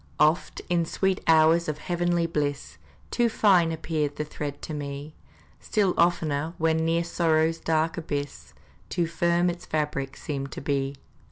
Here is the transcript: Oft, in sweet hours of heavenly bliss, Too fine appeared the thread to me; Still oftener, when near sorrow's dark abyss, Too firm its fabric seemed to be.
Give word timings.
Oft, 0.19 0.63
in 0.67 0.83
sweet 0.83 1.21
hours 1.27 1.67
of 1.67 1.77
heavenly 1.77 2.25
bliss, 2.25 2.79
Too 3.11 3.29
fine 3.29 3.71
appeared 3.71 4.15
the 4.15 4.25
thread 4.25 4.59
to 4.63 4.73
me; 4.73 5.13
Still 5.59 5.93
oftener, 5.95 6.55
when 6.57 6.77
near 6.83 7.03
sorrow's 7.03 7.59
dark 7.59 7.99
abyss, 7.99 8.55
Too 8.89 9.05
firm 9.05 9.47
its 9.47 9.67
fabric 9.67 10.17
seemed 10.17 10.51
to 10.53 10.61
be. 10.61 10.95